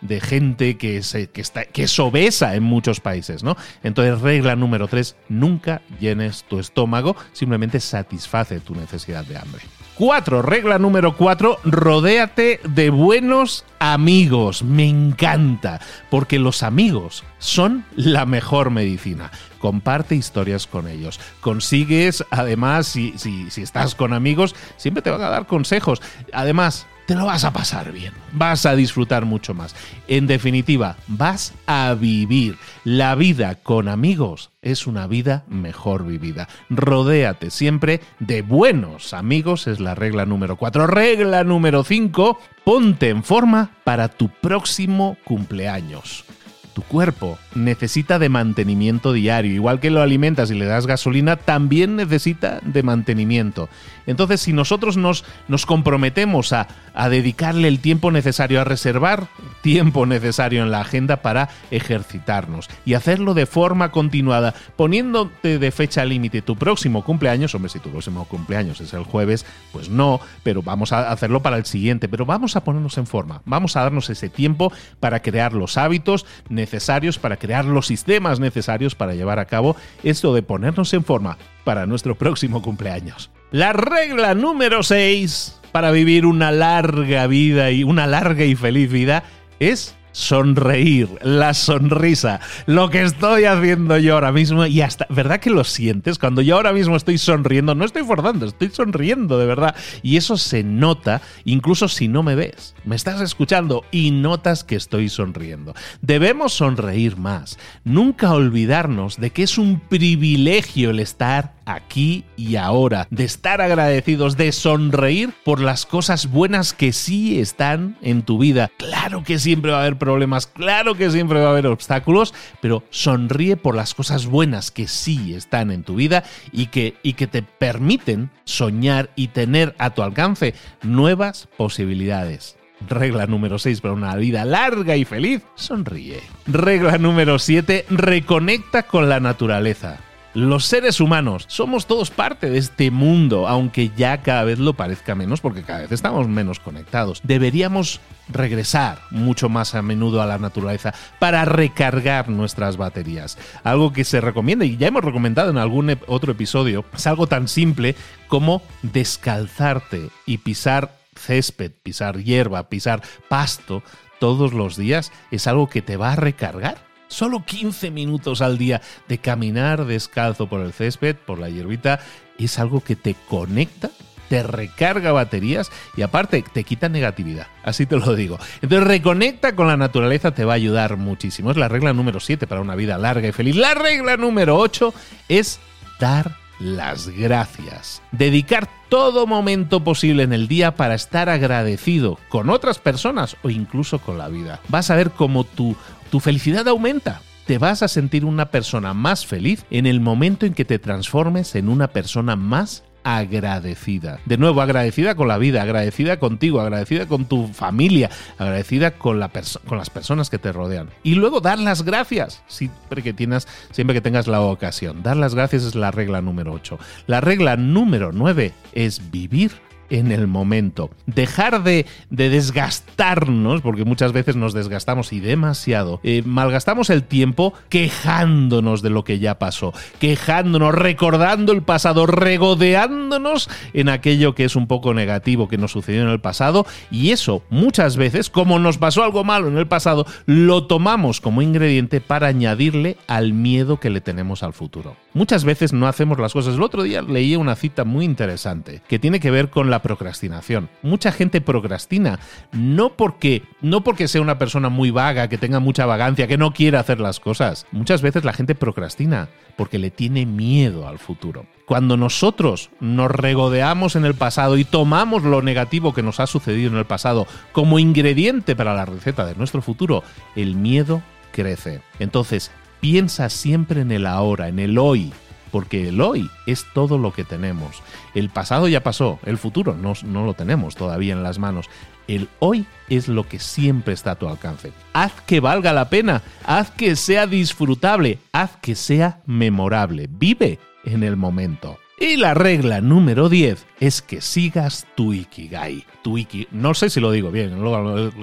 de, 0.00 0.20
gente 0.20 0.76
que, 0.76 1.02
se, 1.02 1.28
que, 1.28 1.40
está, 1.40 1.64
que 1.64 1.84
es 1.84 1.98
obesa 1.98 2.54
en 2.54 2.62
muchos 2.62 3.00
países, 3.00 3.42
¿no? 3.42 3.56
Entonces, 3.82 4.20
regla 4.20 4.56
número 4.56 4.88
tres, 4.88 5.16
nunca 5.28 5.82
llenes 6.00 6.44
tu 6.44 6.58
estómago, 6.58 7.16
simplemente 7.32 7.80
satisface 7.80 8.60
tu 8.60 8.74
necesidad 8.74 9.24
de 9.24 9.38
hambre. 9.38 9.62
Cuatro, 9.94 10.40
regla 10.40 10.78
número 10.78 11.16
cuatro, 11.18 11.58
rodéate 11.64 12.60
de 12.64 12.88
buenos 12.88 13.66
amigos. 13.78 14.62
Me 14.62 14.88
encanta, 14.88 15.80
porque 16.08 16.38
los 16.38 16.62
amigos 16.62 17.24
son 17.38 17.84
la 17.94 18.24
mejor 18.24 18.70
medicina. 18.70 19.30
Comparte 19.58 20.14
historias 20.14 20.66
con 20.66 20.88
ellos. 20.88 21.20
Consigues, 21.42 22.24
además, 22.30 22.86
si, 22.86 23.18
si, 23.18 23.50
si 23.50 23.60
estás 23.60 23.94
con 23.94 24.14
amigos, 24.14 24.54
siempre 24.78 25.02
te 25.02 25.10
van 25.10 25.22
a 25.22 25.28
dar 25.28 25.46
consejos. 25.46 26.00
Además, 26.32 26.86
te 27.06 27.14
lo 27.14 27.26
vas 27.26 27.44
a 27.44 27.52
pasar 27.52 27.92
bien, 27.92 28.12
vas 28.32 28.66
a 28.66 28.76
disfrutar 28.76 29.24
mucho 29.24 29.54
más. 29.54 29.74
En 30.08 30.26
definitiva, 30.26 30.96
vas 31.08 31.52
a 31.66 31.94
vivir. 31.94 32.56
La 32.84 33.14
vida 33.14 33.56
con 33.56 33.88
amigos 33.88 34.50
es 34.62 34.86
una 34.86 35.06
vida 35.06 35.44
mejor 35.48 36.06
vivida. 36.06 36.48
Rodéate 36.70 37.50
siempre 37.50 38.00
de 38.18 38.42
buenos 38.42 39.14
amigos, 39.14 39.66
es 39.66 39.80
la 39.80 39.94
regla 39.94 40.26
número 40.26 40.56
4. 40.56 40.86
Regla 40.86 41.44
número 41.44 41.84
5, 41.84 42.38
ponte 42.64 43.08
en 43.08 43.24
forma 43.24 43.70
para 43.84 44.08
tu 44.08 44.28
próximo 44.28 45.16
cumpleaños 45.24 46.24
tu 46.72 46.82
cuerpo 46.82 47.38
necesita 47.54 48.18
de 48.18 48.28
mantenimiento 48.28 49.12
diario. 49.12 49.52
Igual 49.52 49.80
que 49.80 49.90
lo 49.90 50.00
alimentas 50.00 50.50
y 50.50 50.54
le 50.54 50.64
das 50.64 50.86
gasolina, 50.86 51.36
también 51.36 51.96
necesita 51.96 52.60
de 52.64 52.82
mantenimiento. 52.82 53.68
Entonces, 54.06 54.40
si 54.40 54.52
nosotros 54.52 54.96
nos, 54.96 55.24
nos 55.48 55.66
comprometemos 55.66 56.52
a, 56.52 56.68
a 56.94 57.08
dedicarle 57.08 57.68
el 57.68 57.80
tiempo 57.80 58.10
necesario, 58.10 58.60
a 58.60 58.64
reservar 58.64 59.28
tiempo 59.62 60.06
necesario 60.06 60.62
en 60.62 60.70
la 60.70 60.80
agenda 60.80 61.18
para 61.18 61.48
ejercitarnos 61.70 62.68
y 62.84 62.94
hacerlo 62.94 63.34
de 63.34 63.46
forma 63.46 63.90
continuada, 63.90 64.54
poniéndote 64.76 65.58
de 65.58 65.70
fecha 65.70 66.04
límite 66.04 66.42
tu 66.42 66.56
próximo 66.56 67.04
cumpleaños, 67.04 67.54
hombre, 67.54 67.70
si 67.70 67.78
tu 67.78 67.90
próximo 67.90 68.24
cumpleaños 68.26 68.80
es 68.80 68.92
el 68.92 69.04
jueves, 69.04 69.46
pues 69.72 69.88
no, 69.88 70.20
pero 70.42 70.62
vamos 70.62 70.92
a 70.92 71.10
hacerlo 71.10 71.42
para 71.42 71.56
el 71.56 71.64
siguiente, 71.64 72.08
pero 72.08 72.26
vamos 72.26 72.56
a 72.56 72.64
ponernos 72.64 72.98
en 72.98 73.06
forma, 73.06 73.42
vamos 73.44 73.76
a 73.76 73.82
darnos 73.82 74.10
ese 74.10 74.28
tiempo 74.28 74.72
para 75.00 75.20
crear 75.20 75.52
los 75.52 75.76
hábitos 75.76 76.26
necesarios, 76.48 77.18
para 77.18 77.36
crear 77.36 77.64
los 77.64 77.86
sistemas 77.86 78.40
necesarios 78.40 78.94
para 78.94 79.14
llevar 79.14 79.38
a 79.38 79.46
cabo 79.46 79.76
esto 80.02 80.34
de 80.34 80.42
ponernos 80.42 80.92
en 80.92 81.04
forma 81.04 81.38
para 81.64 81.86
nuestro 81.86 82.16
próximo 82.16 82.62
cumpleaños. 82.62 83.30
La 83.52 83.74
regla 83.74 84.34
número 84.34 84.82
6 84.82 85.60
para 85.72 85.90
vivir 85.90 86.24
una 86.24 86.50
larga 86.50 87.26
vida 87.26 87.70
y 87.70 87.84
una 87.84 88.06
larga 88.06 88.46
y 88.46 88.54
feliz 88.54 88.90
vida 88.90 89.24
es 89.60 89.94
sonreír, 90.12 91.08
la 91.22 91.52
sonrisa, 91.52 92.40
lo 92.64 92.88
que 92.88 93.02
estoy 93.02 93.44
haciendo 93.44 93.98
yo 93.98 94.14
ahora 94.14 94.32
mismo 94.32 94.64
y 94.64 94.80
hasta, 94.80 95.06
¿verdad 95.10 95.40
que 95.40 95.50
lo 95.50 95.64
sientes? 95.64 96.18
Cuando 96.18 96.40
yo 96.40 96.56
ahora 96.56 96.72
mismo 96.72 96.96
estoy 96.96 97.18
sonriendo, 97.18 97.74
no 97.74 97.84
estoy 97.84 98.04
forzando, 98.04 98.46
estoy 98.46 98.70
sonriendo 98.70 99.38
de 99.38 99.46
verdad 99.46 99.74
y 100.02 100.16
eso 100.16 100.38
se 100.38 100.62
nota 100.62 101.20
incluso 101.44 101.88
si 101.88 102.08
no 102.08 102.22
me 102.22 102.34
ves, 102.34 102.74
me 102.84 102.96
estás 102.96 103.20
escuchando 103.20 103.84
y 103.90 104.12
notas 104.12 104.64
que 104.64 104.76
estoy 104.76 105.10
sonriendo. 105.10 105.74
Debemos 106.00 106.54
sonreír 106.54 107.18
más, 107.18 107.58
nunca 107.84 108.32
olvidarnos 108.32 109.18
de 109.20 109.30
que 109.30 109.42
es 109.42 109.58
un 109.58 109.78
privilegio 109.78 110.90
el 110.90 111.00
estar 111.00 111.52
aquí 111.66 112.24
y 112.36 112.56
ahora, 112.56 113.06
de 113.10 113.24
estar 113.24 113.60
agradecidos, 113.60 114.36
de 114.36 114.52
sonreír 114.52 115.32
por 115.44 115.60
las 115.60 115.86
cosas 115.86 116.30
buenas 116.30 116.72
que 116.72 116.92
sí 116.92 117.40
están 117.40 117.96
en 118.02 118.22
tu 118.22 118.38
vida. 118.38 118.70
Claro 118.78 119.24
que 119.24 119.38
siempre 119.38 119.72
va 119.72 119.78
a 119.78 119.80
haber 119.82 119.98
problemas, 119.98 120.46
claro 120.46 120.94
que 120.94 121.10
siempre 121.10 121.40
va 121.40 121.48
a 121.48 121.52
haber 121.52 121.66
obstáculos, 121.66 122.34
pero 122.60 122.84
sonríe 122.90 123.56
por 123.56 123.74
las 123.74 123.94
cosas 123.94 124.26
buenas 124.26 124.70
que 124.70 124.88
sí 124.88 125.34
están 125.34 125.70
en 125.70 125.82
tu 125.82 125.94
vida 125.94 126.24
y 126.52 126.66
que, 126.66 126.94
y 127.02 127.14
que 127.14 127.26
te 127.26 127.42
permiten 127.42 128.30
soñar 128.44 129.10
y 129.16 129.28
tener 129.28 129.74
a 129.78 129.90
tu 129.90 130.02
alcance 130.02 130.54
nuevas 130.82 131.48
posibilidades. 131.56 132.56
Regla 132.88 133.26
número 133.26 133.58
6 133.58 133.80
para 133.80 133.94
una 133.94 134.16
vida 134.16 134.44
larga 134.44 134.96
y 134.96 135.04
feliz, 135.04 135.42
sonríe. 135.54 136.20
Regla 136.46 136.98
número 136.98 137.38
7, 137.38 137.86
reconecta 137.90 138.84
con 138.84 139.08
la 139.08 139.20
naturaleza. 139.20 140.00
Los 140.34 140.64
seres 140.64 141.00
humanos 141.00 141.44
somos 141.48 141.86
todos 141.86 142.10
parte 142.10 142.48
de 142.48 142.56
este 142.56 142.90
mundo, 142.90 143.48
aunque 143.48 143.90
ya 143.96 144.22
cada 144.22 144.44
vez 144.44 144.58
lo 144.58 144.72
parezca 144.72 145.14
menos 145.14 145.42
porque 145.42 145.62
cada 145.62 145.80
vez 145.80 145.92
estamos 145.92 146.26
menos 146.26 146.58
conectados. 146.58 147.20
Deberíamos 147.22 148.00
regresar 148.28 148.98
mucho 149.10 149.50
más 149.50 149.74
a 149.74 149.82
menudo 149.82 150.22
a 150.22 150.26
la 150.26 150.38
naturaleza 150.38 150.94
para 151.18 151.44
recargar 151.44 152.30
nuestras 152.30 152.78
baterías. 152.78 153.36
Algo 153.62 153.92
que 153.92 154.04
se 154.04 154.22
recomienda 154.22 154.64
y 154.64 154.78
ya 154.78 154.86
hemos 154.86 155.04
recomendado 155.04 155.50
en 155.50 155.58
algún 155.58 155.98
otro 156.06 156.32
episodio, 156.32 156.86
es 156.94 157.06
algo 157.06 157.26
tan 157.26 157.46
simple 157.46 157.94
como 158.28 158.62
descalzarte 158.82 160.08
y 160.24 160.38
pisar 160.38 160.96
césped, 161.14 161.72
pisar 161.82 162.22
hierba, 162.22 162.70
pisar 162.70 163.02
pasto 163.28 163.82
todos 164.18 164.52
los 164.52 164.76
días 164.76 165.10
es 165.32 165.48
algo 165.48 165.68
que 165.68 165.82
te 165.82 165.96
va 165.96 166.12
a 166.12 166.16
recargar 166.16 166.91
Solo 167.12 167.44
15 167.44 167.90
minutos 167.90 168.40
al 168.40 168.56
día 168.58 168.80
de 169.06 169.18
caminar 169.18 169.84
descalzo 169.84 170.48
por 170.48 170.60
el 170.62 170.72
césped, 170.72 171.14
por 171.14 171.38
la 171.38 171.50
hierbita, 171.50 172.00
es 172.38 172.58
algo 172.58 172.80
que 172.82 172.96
te 172.96 173.14
conecta 173.28 173.90
te 174.28 174.42
recarga 174.42 175.12
baterías 175.12 175.70
y 175.94 176.00
aparte 176.00 176.42
te 176.54 176.64
quita 176.64 176.88
negatividad. 176.88 177.48
Así 177.64 177.84
te 177.84 177.98
lo 177.98 178.14
digo. 178.14 178.38
Entonces 178.62 178.88
reconecta 178.88 179.54
con 179.54 179.66
la 179.66 179.76
naturaleza 179.76 180.30
te 180.30 180.46
va 180.46 180.54
a 180.54 180.56
ayudar 180.56 180.96
muchísimo. 180.96 181.50
Es 181.50 181.58
la 181.58 181.68
regla 181.68 181.92
número 181.92 182.18
7 182.18 182.46
para 182.46 182.62
una 182.62 182.74
vida 182.74 182.96
larga 182.96 183.28
y 183.28 183.32
feliz. 183.32 183.56
La 183.56 183.74
regla 183.74 184.16
número 184.16 184.56
8 184.56 184.94
es 185.28 185.60
dar 186.00 186.41
las 186.62 187.08
gracias. 187.08 188.02
Dedicar 188.12 188.68
todo 188.88 189.26
momento 189.26 189.82
posible 189.84 190.22
en 190.22 190.32
el 190.32 190.48
día 190.48 190.76
para 190.76 190.94
estar 190.94 191.28
agradecido 191.28 192.18
con 192.28 192.50
otras 192.50 192.78
personas 192.78 193.36
o 193.42 193.50
incluso 193.50 193.98
con 193.98 194.18
la 194.18 194.28
vida. 194.28 194.60
Vas 194.68 194.90
a 194.90 194.96
ver 194.96 195.10
cómo 195.10 195.44
tu 195.44 195.76
tu 196.12 196.20
felicidad 196.20 196.68
aumenta. 196.68 197.22
Te 197.46 197.56
vas 197.56 197.82
a 197.82 197.88
sentir 197.88 198.26
una 198.26 198.50
persona 198.50 198.92
más 198.92 199.24
feliz 199.24 199.64
en 199.70 199.86
el 199.86 199.98
momento 199.98 200.44
en 200.44 200.52
que 200.52 200.66
te 200.66 200.78
transformes 200.78 201.54
en 201.54 201.70
una 201.70 201.88
persona 201.88 202.36
más 202.36 202.84
agradecida. 203.04 204.18
De 204.26 204.38
nuevo, 204.38 204.62
agradecida 204.62 205.14
con 205.14 205.28
la 205.28 205.38
vida, 205.38 205.62
agradecida 205.62 206.18
contigo, 206.18 206.60
agradecida 206.60 207.06
con 207.06 207.26
tu 207.26 207.48
familia, 207.48 208.10
agradecida 208.38 208.92
con, 208.92 209.20
la 209.20 209.30
con 209.66 209.78
las 209.78 209.90
personas 209.90 210.30
que 210.30 210.38
te 210.38 210.52
rodean. 210.52 210.88
Y 211.02 211.14
luego 211.14 211.40
dar 211.40 211.58
las 211.58 211.82
gracias, 211.82 212.42
siempre 212.46 213.02
que, 213.02 213.12
tienes, 213.12 213.48
siempre 213.70 213.94
que 213.94 214.00
tengas 214.00 214.26
la 214.26 214.40
ocasión. 214.40 215.02
Dar 215.02 215.16
las 215.16 215.34
gracias 215.34 215.64
es 215.64 215.74
la 215.74 215.90
regla 215.90 216.22
número 216.22 216.52
8. 216.52 216.78
La 217.06 217.20
regla 217.20 217.56
número 217.56 218.12
9 218.12 218.52
es 218.72 219.10
vivir 219.10 219.52
en 219.92 220.10
el 220.10 220.26
momento. 220.26 220.90
Dejar 221.06 221.62
de, 221.62 221.86
desgastarnos, 222.10 223.60
porque 223.60 223.84
muchas 223.84 224.12
veces 224.12 224.36
nos 224.36 224.54
desgastamos 224.54 225.12
y 225.12 225.20
demasiado. 225.20 226.00
Eh, 226.02 226.22
malgastamos 226.24 226.90
el 226.90 227.04
tiempo 227.04 227.52
quejándonos 227.68 228.80
de 228.82 228.90
lo 228.90 229.04
que 229.04 229.18
ya 229.18 229.38
pasó, 229.38 229.72
quejándonos, 230.00 230.74
recordando 230.74 231.52
el 231.52 231.62
pasado, 231.62 232.06
regodeándonos 232.06 233.50
en 233.74 233.90
aquello 233.90 234.34
que 234.34 234.44
es 234.44 234.56
un 234.56 234.66
poco 234.66 234.94
negativo 234.94 235.48
que 235.48 235.58
nos 235.58 235.72
sucedió 235.72 236.02
en 236.02 236.08
el 236.08 236.20
pasado. 236.20 236.66
Y 236.90 237.10
eso 237.10 237.42
muchas 237.50 237.96
veces, 237.98 238.30
como 238.30 238.58
nos 238.58 238.78
pasó 238.78 239.04
algo 239.04 239.24
malo 239.24 239.48
en 239.48 239.58
el 239.58 239.68
pasado, 239.68 240.06
lo 240.24 240.66
tomamos 240.66 241.20
como 241.20 241.42
ingrediente 241.42 242.00
para 242.00 242.28
añadirle 242.28 242.96
al 243.06 243.34
miedo 243.34 243.78
que 243.78 243.90
le 243.90 244.00
tenemos 244.00 244.42
al 244.42 244.54
futuro. 244.54 244.96
Muchas 245.14 245.44
veces 245.44 245.74
no 245.74 245.86
hacemos 245.86 246.18
las 246.18 246.32
cosas. 246.32 246.54
El 246.54 246.62
otro 246.62 246.84
día 246.84 247.02
leí 247.02 247.36
una 247.36 247.54
cita 247.54 247.84
muy 247.84 248.04
interesante 248.04 248.80
que 248.88 248.98
tiene 248.98 249.20
que 249.20 249.30
ver 249.30 249.50
con 249.50 249.68
la 249.68 249.82
procrastinación. 249.82 250.70
Mucha 250.82 251.12
gente 251.12 251.42
procrastina 251.42 252.18
no 252.52 252.94
porque 252.96 253.42
no 253.60 253.84
porque 253.84 254.08
sea 254.08 254.22
una 254.22 254.38
persona 254.38 254.70
muy 254.70 254.90
vaga, 254.90 255.28
que 255.28 255.36
tenga 255.36 255.60
mucha 255.60 255.84
vagancia, 255.84 256.26
que 256.26 256.38
no 256.38 256.52
quiera 256.52 256.80
hacer 256.80 256.98
las 256.98 257.20
cosas. 257.20 257.66
Muchas 257.72 258.00
veces 258.00 258.24
la 258.24 258.32
gente 258.32 258.54
procrastina 258.54 259.28
porque 259.56 259.78
le 259.78 259.90
tiene 259.90 260.24
miedo 260.24 260.88
al 260.88 260.98
futuro. 260.98 261.44
Cuando 261.66 261.96
nosotros 261.96 262.70
nos 262.80 263.10
regodeamos 263.10 263.96
en 263.96 264.06
el 264.06 264.14
pasado 264.14 264.56
y 264.56 264.64
tomamos 264.64 265.24
lo 265.24 265.42
negativo 265.42 265.92
que 265.92 266.02
nos 266.02 266.20
ha 266.20 266.26
sucedido 266.26 266.70
en 266.70 266.78
el 266.78 266.86
pasado 266.86 267.26
como 267.52 267.78
ingrediente 267.78 268.56
para 268.56 268.74
la 268.74 268.86
receta 268.86 269.26
de 269.26 269.34
nuestro 269.34 269.60
futuro, 269.60 270.02
el 270.36 270.54
miedo 270.56 271.02
crece. 271.32 271.80
Entonces, 271.98 272.50
piensa 272.82 273.28
siempre 273.28 273.80
en 273.80 273.92
el 273.92 274.06
ahora, 274.06 274.48
en 274.48 274.58
el 274.58 274.76
hoy, 274.76 275.12
porque 275.52 275.88
el 275.88 276.00
hoy 276.00 276.28
es 276.46 276.66
todo 276.74 276.98
lo 276.98 277.12
que 277.12 277.22
tenemos. 277.22 277.80
El 278.12 278.28
pasado 278.28 278.66
ya 278.66 278.82
pasó, 278.82 279.20
el 279.24 279.38
futuro 279.38 279.76
no, 279.80 279.92
no, 280.04 280.26
lo 280.26 280.34
tenemos 280.34 280.74
todavía 280.74 281.12
en 281.12 281.22
las 281.22 281.38
manos. 281.38 281.70
El 282.08 282.28
hoy 282.40 282.66
es 282.88 283.06
lo 283.06 283.28
que 283.28 283.38
siempre 283.38 283.94
está 283.94 284.10
a 284.10 284.14
tu 284.16 284.28
alcance. 284.28 284.72
Haz 284.94 285.12
que 285.26 285.38
valga 285.38 285.72
la 285.72 285.90
pena, 285.90 286.22
haz 286.44 286.72
que 286.72 286.96
sea 286.96 287.28
disfrutable, 287.28 288.18
haz 288.32 288.56
que 288.56 288.74
sea 288.74 289.20
memorable. 289.26 290.08
Vive 290.10 290.58
en 290.84 291.04
el 291.04 291.16
momento. 291.16 291.78
Y 292.02 292.16
la 292.16 292.34
regla 292.34 292.80
número 292.80 293.28
10 293.28 293.64
es 293.78 294.02
que 294.02 294.20
sigas 294.20 294.88
tu 294.96 295.12
Ikigai. 295.12 295.86
Tu 296.02 296.18
Iki, 296.18 296.48
no 296.50 296.74
sé 296.74 296.90
si 296.90 296.98
lo 296.98 297.12
digo 297.12 297.30
bien, 297.30 297.52